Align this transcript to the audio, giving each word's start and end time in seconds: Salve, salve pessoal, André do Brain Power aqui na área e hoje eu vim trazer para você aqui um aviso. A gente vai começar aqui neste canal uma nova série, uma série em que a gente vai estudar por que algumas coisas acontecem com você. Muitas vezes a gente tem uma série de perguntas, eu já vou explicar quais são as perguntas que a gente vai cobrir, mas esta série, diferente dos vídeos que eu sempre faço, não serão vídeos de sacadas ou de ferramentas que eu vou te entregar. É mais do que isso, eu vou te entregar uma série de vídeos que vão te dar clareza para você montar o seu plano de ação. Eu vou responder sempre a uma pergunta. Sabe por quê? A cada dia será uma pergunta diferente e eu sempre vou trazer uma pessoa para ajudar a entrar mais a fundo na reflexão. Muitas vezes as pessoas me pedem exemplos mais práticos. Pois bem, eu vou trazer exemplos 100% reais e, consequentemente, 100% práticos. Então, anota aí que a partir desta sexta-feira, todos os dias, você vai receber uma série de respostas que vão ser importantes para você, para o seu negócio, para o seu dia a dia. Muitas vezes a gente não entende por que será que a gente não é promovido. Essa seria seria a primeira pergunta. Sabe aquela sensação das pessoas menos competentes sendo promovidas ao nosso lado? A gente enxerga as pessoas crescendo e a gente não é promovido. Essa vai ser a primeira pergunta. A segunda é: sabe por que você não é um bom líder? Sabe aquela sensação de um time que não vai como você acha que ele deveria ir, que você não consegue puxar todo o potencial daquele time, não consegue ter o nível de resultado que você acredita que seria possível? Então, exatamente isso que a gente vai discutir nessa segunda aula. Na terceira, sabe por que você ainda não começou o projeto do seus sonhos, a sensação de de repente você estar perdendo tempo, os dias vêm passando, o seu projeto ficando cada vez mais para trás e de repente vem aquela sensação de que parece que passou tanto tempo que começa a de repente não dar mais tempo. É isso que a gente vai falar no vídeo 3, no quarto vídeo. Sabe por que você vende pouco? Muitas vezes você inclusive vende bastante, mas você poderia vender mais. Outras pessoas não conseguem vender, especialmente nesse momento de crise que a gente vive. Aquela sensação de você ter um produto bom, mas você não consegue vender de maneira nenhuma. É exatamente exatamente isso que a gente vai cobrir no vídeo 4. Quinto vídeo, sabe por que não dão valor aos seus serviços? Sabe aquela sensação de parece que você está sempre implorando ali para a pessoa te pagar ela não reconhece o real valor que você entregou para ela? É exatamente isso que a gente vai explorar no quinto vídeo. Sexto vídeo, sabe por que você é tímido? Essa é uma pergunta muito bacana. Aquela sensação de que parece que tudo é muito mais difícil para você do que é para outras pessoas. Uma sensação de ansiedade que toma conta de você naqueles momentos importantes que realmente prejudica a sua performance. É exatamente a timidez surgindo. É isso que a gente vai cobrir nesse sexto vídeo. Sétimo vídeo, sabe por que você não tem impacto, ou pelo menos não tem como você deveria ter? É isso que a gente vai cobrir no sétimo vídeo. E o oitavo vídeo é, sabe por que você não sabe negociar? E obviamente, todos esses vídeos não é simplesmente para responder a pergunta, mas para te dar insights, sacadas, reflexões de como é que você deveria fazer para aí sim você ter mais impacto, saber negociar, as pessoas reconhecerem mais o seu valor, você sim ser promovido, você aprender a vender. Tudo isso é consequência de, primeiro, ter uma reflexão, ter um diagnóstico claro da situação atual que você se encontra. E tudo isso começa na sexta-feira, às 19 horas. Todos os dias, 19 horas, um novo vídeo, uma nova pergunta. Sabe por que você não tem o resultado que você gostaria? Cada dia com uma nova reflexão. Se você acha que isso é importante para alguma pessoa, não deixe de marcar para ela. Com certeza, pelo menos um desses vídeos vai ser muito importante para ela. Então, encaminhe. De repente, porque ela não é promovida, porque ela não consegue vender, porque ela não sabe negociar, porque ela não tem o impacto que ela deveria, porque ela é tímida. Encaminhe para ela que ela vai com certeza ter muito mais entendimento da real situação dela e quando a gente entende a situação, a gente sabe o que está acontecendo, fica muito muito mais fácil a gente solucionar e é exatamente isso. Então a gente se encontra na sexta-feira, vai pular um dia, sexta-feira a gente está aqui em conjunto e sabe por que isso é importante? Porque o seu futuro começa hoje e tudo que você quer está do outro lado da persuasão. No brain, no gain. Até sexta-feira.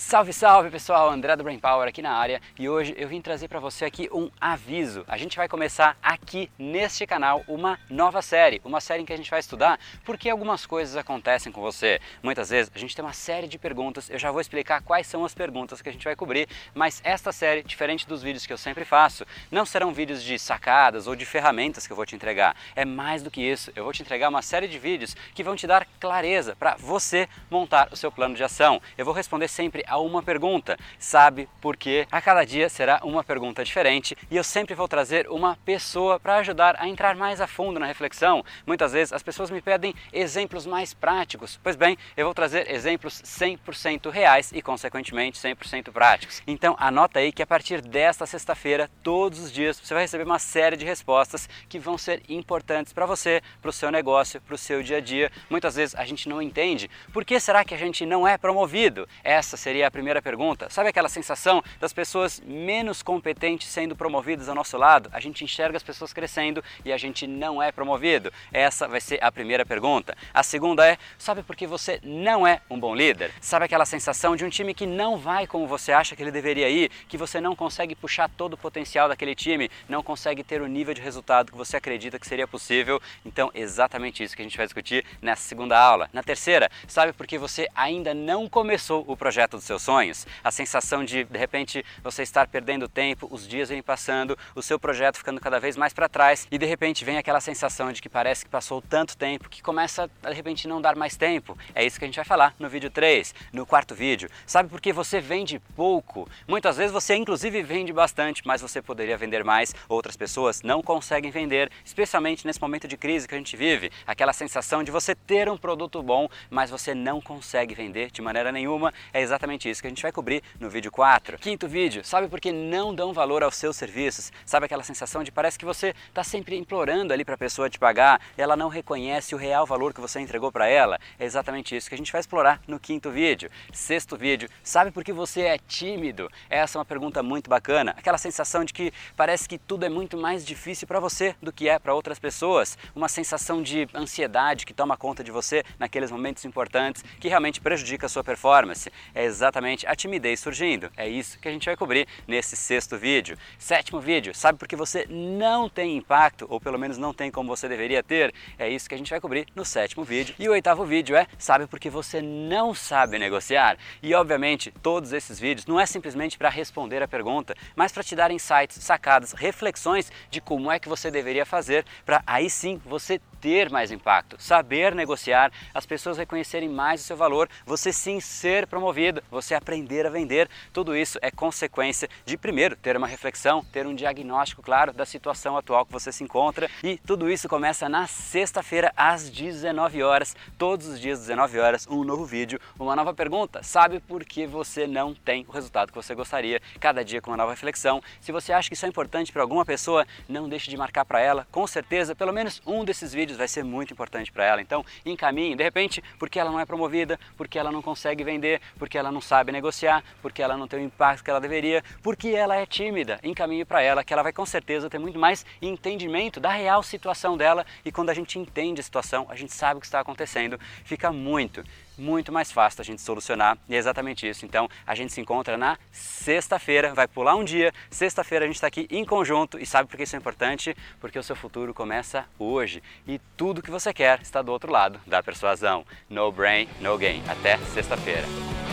Salve, 0.00 0.32
salve 0.32 0.70
pessoal, 0.70 1.10
André 1.10 1.34
do 1.34 1.42
Brain 1.42 1.58
Power 1.58 1.88
aqui 1.88 2.00
na 2.00 2.12
área 2.12 2.40
e 2.56 2.68
hoje 2.68 2.94
eu 2.96 3.08
vim 3.08 3.20
trazer 3.20 3.48
para 3.48 3.58
você 3.58 3.84
aqui 3.84 4.08
um 4.12 4.30
aviso. 4.40 5.04
A 5.08 5.16
gente 5.16 5.36
vai 5.36 5.48
começar 5.48 5.98
aqui 6.00 6.48
neste 6.56 7.04
canal 7.04 7.42
uma 7.48 7.80
nova 7.90 8.22
série, 8.22 8.60
uma 8.64 8.80
série 8.80 9.02
em 9.02 9.04
que 9.04 9.12
a 9.12 9.16
gente 9.16 9.28
vai 9.28 9.40
estudar 9.40 9.76
por 10.04 10.16
que 10.16 10.30
algumas 10.30 10.64
coisas 10.64 10.94
acontecem 10.96 11.50
com 11.50 11.60
você. 11.60 12.00
Muitas 12.22 12.48
vezes 12.48 12.70
a 12.72 12.78
gente 12.78 12.94
tem 12.94 13.04
uma 13.04 13.12
série 13.12 13.48
de 13.48 13.58
perguntas, 13.58 14.08
eu 14.08 14.20
já 14.20 14.30
vou 14.30 14.40
explicar 14.40 14.80
quais 14.82 15.04
são 15.04 15.24
as 15.24 15.34
perguntas 15.34 15.82
que 15.82 15.88
a 15.88 15.92
gente 15.92 16.04
vai 16.04 16.14
cobrir, 16.14 16.48
mas 16.72 17.00
esta 17.02 17.32
série, 17.32 17.64
diferente 17.64 18.06
dos 18.06 18.22
vídeos 18.22 18.46
que 18.46 18.52
eu 18.52 18.58
sempre 18.58 18.84
faço, 18.84 19.26
não 19.50 19.66
serão 19.66 19.92
vídeos 19.92 20.22
de 20.22 20.38
sacadas 20.38 21.08
ou 21.08 21.16
de 21.16 21.26
ferramentas 21.26 21.88
que 21.88 21.92
eu 21.92 21.96
vou 21.96 22.06
te 22.06 22.14
entregar. 22.14 22.54
É 22.76 22.84
mais 22.84 23.20
do 23.20 23.32
que 23.32 23.42
isso, 23.42 23.72
eu 23.74 23.82
vou 23.82 23.92
te 23.92 24.02
entregar 24.02 24.28
uma 24.28 24.42
série 24.42 24.68
de 24.68 24.78
vídeos 24.78 25.16
que 25.34 25.42
vão 25.42 25.56
te 25.56 25.66
dar 25.66 25.84
clareza 25.98 26.54
para 26.54 26.76
você 26.76 27.28
montar 27.50 27.88
o 27.90 27.96
seu 27.96 28.12
plano 28.12 28.36
de 28.36 28.44
ação. 28.44 28.80
Eu 28.96 29.04
vou 29.04 29.12
responder 29.12 29.48
sempre 29.48 29.87
a 29.88 29.98
uma 29.98 30.22
pergunta. 30.22 30.76
Sabe 30.98 31.48
por 31.60 31.76
quê? 31.76 32.06
A 32.10 32.20
cada 32.20 32.44
dia 32.44 32.68
será 32.68 33.00
uma 33.02 33.24
pergunta 33.24 33.64
diferente 33.64 34.16
e 34.30 34.36
eu 34.36 34.44
sempre 34.44 34.74
vou 34.74 34.88
trazer 34.88 35.28
uma 35.28 35.56
pessoa 35.64 36.20
para 36.20 36.36
ajudar 36.36 36.76
a 36.78 36.88
entrar 36.88 37.16
mais 37.16 37.40
a 37.40 37.46
fundo 37.46 37.80
na 37.80 37.86
reflexão. 37.86 38.44
Muitas 38.66 38.92
vezes 38.92 39.12
as 39.12 39.22
pessoas 39.22 39.50
me 39.50 39.60
pedem 39.60 39.94
exemplos 40.12 40.66
mais 40.66 40.94
práticos. 40.94 41.58
Pois 41.62 41.76
bem, 41.76 41.96
eu 42.16 42.24
vou 42.24 42.34
trazer 42.34 42.70
exemplos 42.70 43.22
100% 43.22 44.10
reais 44.10 44.50
e, 44.52 44.60
consequentemente, 44.60 45.38
100% 45.38 45.92
práticos. 45.92 46.42
Então, 46.46 46.76
anota 46.78 47.18
aí 47.18 47.32
que 47.32 47.42
a 47.42 47.46
partir 47.46 47.80
desta 47.80 48.26
sexta-feira, 48.26 48.90
todos 49.02 49.38
os 49.38 49.52
dias, 49.52 49.80
você 49.80 49.94
vai 49.94 50.02
receber 50.04 50.24
uma 50.24 50.38
série 50.38 50.76
de 50.76 50.84
respostas 50.84 51.48
que 51.68 51.78
vão 51.78 51.96
ser 51.96 52.22
importantes 52.28 52.92
para 52.92 53.06
você, 53.06 53.42
para 53.60 53.70
o 53.70 53.72
seu 53.72 53.90
negócio, 53.90 54.40
para 54.40 54.54
o 54.54 54.58
seu 54.58 54.82
dia 54.82 54.98
a 54.98 55.00
dia. 55.00 55.30
Muitas 55.48 55.76
vezes 55.76 55.94
a 55.94 56.04
gente 56.04 56.28
não 56.28 56.42
entende 56.42 56.90
por 57.12 57.24
que 57.24 57.38
será 57.38 57.64
que 57.64 57.74
a 57.74 57.78
gente 57.78 58.04
não 58.04 58.26
é 58.26 58.36
promovido. 58.36 59.08
Essa 59.22 59.56
seria 59.56 59.77
seria 59.78 59.86
a 59.86 59.90
primeira 59.92 60.20
pergunta. 60.20 60.68
Sabe 60.68 60.88
aquela 60.88 61.08
sensação 61.08 61.62
das 61.78 61.92
pessoas 61.92 62.42
menos 62.44 63.00
competentes 63.00 63.68
sendo 63.68 63.94
promovidas 63.94 64.48
ao 64.48 64.54
nosso 64.54 64.76
lado? 64.76 65.08
A 65.12 65.20
gente 65.20 65.44
enxerga 65.44 65.76
as 65.76 65.84
pessoas 65.84 66.12
crescendo 66.12 66.64
e 66.84 66.92
a 66.92 66.96
gente 66.96 67.28
não 67.28 67.62
é 67.62 67.70
promovido. 67.70 68.32
Essa 68.52 68.88
vai 68.88 69.00
ser 69.00 69.22
a 69.22 69.30
primeira 69.30 69.64
pergunta. 69.64 70.16
A 70.34 70.42
segunda 70.42 70.84
é: 70.84 70.98
sabe 71.16 71.44
por 71.44 71.54
que 71.54 71.64
você 71.64 72.00
não 72.02 72.44
é 72.44 72.60
um 72.68 72.80
bom 72.80 72.92
líder? 72.92 73.30
Sabe 73.40 73.66
aquela 73.66 73.86
sensação 73.86 74.34
de 74.34 74.44
um 74.44 74.48
time 74.48 74.74
que 74.74 74.84
não 74.84 75.16
vai 75.16 75.46
como 75.46 75.64
você 75.68 75.92
acha 75.92 76.16
que 76.16 76.22
ele 76.24 76.32
deveria 76.32 76.68
ir, 76.68 76.90
que 77.08 77.16
você 77.16 77.40
não 77.40 77.54
consegue 77.54 77.94
puxar 77.94 78.28
todo 78.28 78.54
o 78.54 78.58
potencial 78.58 79.08
daquele 79.08 79.36
time, 79.36 79.70
não 79.88 80.02
consegue 80.02 80.42
ter 80.42 80.60
o 80.60 80.66
nível 80.66 80.92
de 80.92 81.00
resultado 81.00 81.52
que 81.52 81.58
você 81.58 81.76
acredita 81.76 82.18
que 82.18 82.26
seria 82.26 82.48
possível? 82.48 83.00
Então, 83.24 83.48
exatamente 83.54 84.24
isso 84.24 84.34
que 84.34 84.42
a 84.42 84.44
gente 84.44 84.56
vai 84.56 84.66
discutir 84.66 85.04
nessa 85.22 85.42
segunda 85.42 85.78
aula. 85.78 86.10
Na 86.12 86.22
terceira, 86.22 86.68
sabe 86.88 87.12
por 87.12 87.28
que 87.28 87.38
você 87.38 87.68
ainda 87.76 88.12
não 88.12 88.48
começou 88.48 89.04
o 89.06 89.16
projeto 89.16 89.52
do 89.52 89.67
seus 89.68 89.82
sonhos, 89.82 90.26
a 90.42 90.50
sensação 90.50 91.04
de 91.04 91.24
de 91.24 91.38
repente 91.38 91.84
você 92.02 92.22
estar 92.22 92.48
perdendo 92.48 92.88
tempo, 92.88 93.28
os 93.30 93.46
dias 93.46 93.68
vêm 93.68 93.82
passando, 93.82 94.36
o 94.54 94.62
seu 94.62 94.78
projeto 94.80 95.18
ficando 95.18 95.40
cada 95.40 95.60
vez 95.60 95.76
mais 95.76 95.92
para 95.92 96.08
trás 96.08 96.48
e 96.50 96.58
de 96.58 96.66
repente 96.66 97.04
vem 97.04 97.18
aquela 97.18 97.40
sensação 97.40 97.92
de 97.92 98.00
que 98.00 98.08
parece 98.08 98.44
que 98.44 98.50
passou 98.50 98.82
tanto 98.82 99.16
tempo 99.16 99.48
que 99.48 99.62
começa 99.62 100.10
a 100.22 100.30
de 100.30 100.34
repente 100.34 100.66
não 100.66 100.80
dar 100.80 100.96
mais 100.96 101.16
tempo. 101.16 101.56
É 101.74 101.84
isso 101.84 101.98
que 101.98 102.04
a 102.04 102.08
gente 102.08 102.16
vai 102.16 102.24
falar 102.24 102.54
no 102.58 102.68
vídeo 102.68 102.90
3, 102.90 103.34
no 103.52 103.66
quarto 103.66 103.94
vídeo. 103.94 104.28
Sabe 104.46 104.68
por 104.68 104.80
que 104.80 104.92
você 104.92 105.20
vende 105.20 105.60
pouco? 105.76 106.28
Muitas 106.46 106.76
vezes 106.76 106.92
você 106.92 107.14
inclusive 107.14 107.62
vende 107.62 107.92
bastante, 107.92 108.42
mas 108.46 108.62
você 108.62 108.80
poderia 108.80 109.16
vender 109.16 109.44
mais. 109.44 109.74
Outras 109.88 110.16
pessoas 110.16 110.62
não 110.62 110.82
conseguem 110.82 111.30
vender, 111.30 111.70
especialmente 111.84 112.46
nesse 112.46 112.60
momento 112.60 112.88
de 112.88 112.96
crise 112.96 113.28
que 113.28 113.34
a 113.34 113.38
gente 113.38 113.56
vive. 113.56 113.90
Aquela 114.06 114.32
sensação 114.32 114.82
de 114.82 114.90
você 114.90 115.14
ter 115.14 115.48
um 115.48 115.58
produto 115.58 116.02
bom, 116.02 116.28
mas 116.48 116.70
você 116.70 116.94
não 116.94 117.20
consegue 117.20 117.74
vender 117.74 118.10
de 118.10 118.22
maneira 118.22 118.50
nenhuma. 118.50 118.92
É 119.12 119.20
exatamente 119.20 119.57
exatamente 119.58 119.68
isso 119.68 119.80
que 119.82 119.86
a 119.88 119.90
gente 119.90 120.02
vai 120.02 120.12
cobrir 120.12 120.42
no 120.60 120.70
vídeo 120.70 120.90
4. 120.90 121.38
Quinto 121.38 121.66
vídeo, 121.66 122.04
sabe 122.04 122.28
por 122.28 122.40
que 122.40 122.52
não 122.52 122.94
dão 122.94 123.12
valor 123.12 123.42
aos 123.42 123.56
seus 123.56 123.76
serviços? 123.76 124.32
Sabe 124.46 124.66
aquela 124.66 124.84
sensação 124.84 125.24
de 125.24 125.32
parece 125.32 125.58
que 125.58 125.64
você 125.64 125.94
está 126.08 126.22
sempre 126.22 126.56
implorando 126.56 127.12
ali 127.12 127.24
para 127.24 127.34
a 127.34 127.38
pessoa 127.38 127.68
te 127.68 127.78
pagar 127.78 128.20
ela 128.36 128.56
não 128.56 128.68
reconhece 128.68 129.34
o 129.34 129.38
real 129.38 129.66
valor 129.66 129.92
que 129.92 130.00
você 130.00 130.20
entregou 130.20 130.52
para 130.52 130.68
ela? 130.68 130.98
É 131.18 131.24
exatamente 131.24 131.76
isso 131.76 131.88
que 131.88 131.94
a 131.94 131.98
gente 131.98 132.12
vai 132.12 132.20
explorar 132.20 132.60
no 132.68 132.78
quinto 132.78 133.10
vídeo. 133.10 133.50
Sexto 133.72 134.16
vídeo, 134.16 134.48
sabe 134.62 134.90
por 134.90 135.02
que 135.02 135.12
você 135.12 135.42
é 135.42 135.58
tímido? 135.58 136.30
Essa 136.48 136.78
é 136.78 136.80
uma 136.80 136.84
pergunta 136.84 137.22
muito 137.22 137.50
bacana. 137.50 137.94
Aquela 137.96 138.18
sensação 138.18 138.64
de 138.64 138.72
que 138.72 138.92
parece 139.16 139.48
que 139.48 139.58
tudo 139.58 139.84
é 139.84 139.88
muito 139.88 140.16
mais 140.16 140.44
difícil 140.44 140.86
para 140.86 141.00
você 141.00 141.34
do 141.42 141.52
que 141.52 141.68
é 141.68 141.78
para 141.78 141.94
outras 141.94 142.18
pessoas. 142.18 142.78
Uma 142.94 143.08
sensação 143.08 143.62
de 143.62 143.88
ansiedade 143.94 144.64
que 144.64 144.74
toma 144.74 144.96
conta 144.96 145.24
de 145.24 145.30
você 145.30 145.64
naqueles 145.78 146.10
momentos 146.10 146.44
importantes 146.44 147.04
que 147.18 147.28
realmente 147.28 147.60
prejudica 147.60 148.06
a 148.06 148.08
sua 148.08 148.22
performance. 148.22 148.90
É 149.14 149.24
exatamente 149.38 149.86
a 149.86 149.94
timidez 149.94 150.40
surgindo. 150.40 150.90
É 150.96 151.08
isso 151.08 151.38
que 151.38 151.48
a 151.48 151.50
gente 151.50 151.66
vai 151.66 151.76
cobrir 151.76 152.06
nesse 152.26 152.56
sexto 152.56 152.96
vídeo. 152.96 153.36
Sétimo 153.58 154.00
vídeo, 154.00 154.34
sabe 154.34 154.58
por 154.58 154.66
que 154.66 154.74
você 154.74 155.06
não 155.08 155.68
tem 155.68 155.96
impacto, 155.96 156.46
ou 156.48 156.60
pelo 156.60 156.78
menos 156.78 156.98
não 156.98 157.14
tem 157.14 157.30
como 157.30 157.54
você 157.54 157.68
deveria 157.68 158.02
ter? 158.02 158.34
É 158.58 158.68
isso 158.68 158.88
que 158.88 158.94
a 158.94 158.98
gente 158.98 159.10
vai 159.10 159.20
cobrir 159.20 159.46
no 159.54 159.64
sétimo 159.64 160.04
vídeo. 160.04 160.34
E 160.38 160.48
o 160.48 160.52
oitavo 160.52 160.84
vídeo 160.84 161.16
é, 161.16 161.26
sabe 161.38 161.66
por 161.66 161.78
que 161.78 161.88
você 161.88 162.20
não 162.20 162.74
sabe 162.74 163.18
negociar? 163.18 163.78
E 164.02 164.12
obviamente, 164.14 164.72
todos 164.82 165.12
esses 165.12 165.38
vídeos 165.38 165.66
não 165.66 165.78
é 165.78 165.86
simplesmente 165.86 166.36
para 166.36 166.48
responder 166.48 167.02
a 167.02 167.08
pergunta, 167.08 167.54
mas 167.76 167.92
para 167.92 168.02
te 168.02 168.16
dar 168.16 168.30
insights, 168.30 168.82
sacadas, 168.82 169.32
reflexões 169.32 170.10
de 170.30 170.40
como 170.40 170.70
é 170.70 170.78
que 170.78 170.88
você 170.88 171.10
deveria 171.10 171.46
fazer 171.46 171.84
para 172.04 172.22
aí 172.26 172.50
sim 172.50 172.80
você 172.84 173.20
ter 173.40 173.70
mais 173.70 173.90
impacto, 173.90 174.36
saber 174.38 174.94
negociar, 174.94 175.50
as 175.74 175.86
pessoas 175.86 176.18
reconhecerem 176.18 176.68
mais 176.68 177.00
o 177.00 177.04
seu 177.04 177.16
valor, 177.16 177.48
você 177.64 177.92
sim 177.92 178.20
ser 178.20 178.66
promovido, 178.66 179.22
você 179.30 179.54
aprender 179.54 180.06
a 180.06 180.10
vender. 180.10 180.48
Tudo 180.72 180.96
isso 180.96 181.18
é 181.22 181.30
consequência 181.30 182.08
de, 182.24 182.36
primeiro, 182.36 182.76
ter 182.76 182.96
uma 182.96 183.06
reflexão, 183.06 183.64
ter 183.72 183.86
um 183.86 183.94
diagnóstico 183.94 184.62
claro 184.62 184.92
da 184.92 185.04
situação 185.04 185.56
atual 185.56 185.86
que 185.86 185.92
você 185.92 186.12
se 186.12 186.24
encontra. 186.24 186.68
E 186.82 186.98
tudo 186.98 187.30
isso 187.30 187.48
começa 187.48 187.88
na 187.88 188.06
sexta-feira, 188.06 188.92
às 188.96 189.30
19 189.30 190.02
horas. 190.02 190.36
Todos 190.56 190.86
os 190.86 191.00
dias, 191.00 191.20
19 191.20 191.58
horas, 191.58 191.86
um 191.88 192.04
novo 192.04 192.24
vídeo, 192.24 192.60
uma 192.78 192.96
nova 192.96 193.14
pergunta. 193.14 193.62
Sabe 193.62 194.00
por 194.00 194.24
que 194.24 194.46
você 194.46 194.86
não 194.86 195.14
tem 195.14 195.44
o 195.48 195.52
resultado 195.52 195.90
que 195.90 195.96
você 195.96 196.14
gostaria? 196.14 196.60
Cada 196.80 197.04
dia 197.04 197.20
com 197.20 197.30
uma 197.30 197.36
nova 197.36 197.52
reflexão. 197.52 198.02
Se 198.20 198.32
você 198.32 198.52
acha 198.52 198.68
que 198.68 198.74
isso 198.74 198.86
é 198.86 198.88
importante 198.88 199.32
para 199.32 199.42
alguma 199.42 199.64
pessoa, 199.64 200.06
não 200.28 200.48
deixe 200.48 200.70
de 200.70 200.76
marcar 200.76 201.04
para 201.04 201.20
ela. 201.20 201.46
Com 201.50 201.66
certeza, 201.66 202.14
pelo 202.14 202.32
menos 202.32 202.60
um 202.66 202.84
desses 202.84 203.12
vídeos 203.28 203.38
vai 203.38 203.48
ser 203.48 203.62
muito 203.62 203.92
importante 203.92 204.32
para 204.32 204.44
ela. 204.44 204.62
Então, 204.62 204.84
encaminhe. 205.04 205.54
De 205.54 205.62
repente, 205.62 206.02
porque 206.18 206.40
ela 206.40 206.50
não 206.50 206.58
é 206.58 206.64
promovida, 206.64 207.20
porque 207.36 207.58
ela 207.58 207.70
não 207.70 207.82
consegue 207.82 208.24
vender, 208.24 208.60
porque 208.78 208.96
ela 208.96 209.12
não 209.12 209.20
sabe 209.20 209.52
negociar, 209.52 210.02
porque 210.22 210.42
ela 210.42 210.56
não 210.56 210.66
tem 210.66 210.80
o 210.80 210.82
impacto 210.82 211.22
que 211.22 211.30
ela 211.30 211.40
deveria, 211.40 211.84
porque 212.02 212.28
ela 212.28 212.56
é 212.56 212.64
tímida. 212.64 213.20
Encaminhe 213.22 213.64
para 213.64 213.82
ela 213.82 214.02
que 214.02 214.12
ela 214.12 214.22
vai 214.22 214.32
com 214.32 214.46
certeza 214.46 214.88
ter 214.88 214.98
muito 214.98 215.18
mais 215.18 215.44
entendimento 215.60 216.40
da 216.40 216.50
real 216.50 216.82
situação 216.82 217.36
dela 217.36 217.66
e 217.84 217.92
quando 217.92 218.10
a 218.10 218.14
gente 218.14 218.38
entende 218.38 218.80
a 218.80 218.84
situação, 218.84 219.26
a 219.28 219.36
gente 219.36 219.52
sabe 219.52 219.78
o 219.78 219.80
que 219.80 219.86
está 219.86 220.00
acontecendo, 220.00 220.58
fica 220.84 221.12
muito 221.12 221.62
muito 221.98 222.32
mais 222.32 222.52
fácil 222.52 222.80
a 222.80 222.84
gente 222.84 223.02
solucionar 223.02 223.58
e 223.68 223.74
é 223.74 223.78
exatamente 223.78 224.28
isso. 224.28 224.46
Então 224.46 224.68
a 224.86 224.94
gente 224.94 225.12
se 225.12 225.20
encontra 225.20 225.56
na 225.56 225.76
sexta-feira, 225.90 226.94
vai 226.94 227.08
pular 227.08 227.34
um 227.34 227.44
dia, 227.44 227.72
sexta-feira 227.90 228.44
a 228.44 228.48
gente 228.48 228.56
está 228.56 228.66
aqui 228.66 228.86
em 228.90 229.04
conjunto 229.04 229.58
e 229.58 229.66
sabe 229.66 229.88
por 229.88 229.96
que 229.96 230.04
isso 230.04 230.16
é 230.16 230.18
importante? 230.18 230.76
Porque 231.00 231.18
o 231.18 231.22
seu 231.22 231.36
futuro 231.36 231.74
começa 231.74 232.24
hoje 232.38 232.82
e 233.06 233.18
tudo 233.36 233.62
que 233.62 233.70
você 233.70 233.92
quer 233.92 234.20
está 234.22 234.40
do 234.42 234.52
outro 234.52 234.72
lado 234.72 235.00
da 235.06 235.22
persuasão. 235.22 235.84
No 236.08 236.30
brain, 236.30 236.68
no 236.80 236.96
gain. 236.96 237.22
Até 237.28 237.58
sexta-feira. 237.58 238.67